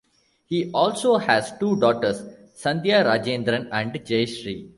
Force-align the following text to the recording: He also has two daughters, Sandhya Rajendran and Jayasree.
He 0.47 0.71
also 0.71 1.19
has 1.19 1.55
two 1.59 1.75
daughters, 1.79 2.23
Sandhya 2.59 3.05
Rajendran 3.05 3.69
and 3.71 3.93
Jayasree. 3.93 4.69